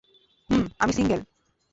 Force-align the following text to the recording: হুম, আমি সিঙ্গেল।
হুম, 0.49 0.63
আমি 0.79 0.93
সিঙ্গেল। 0.93 1.21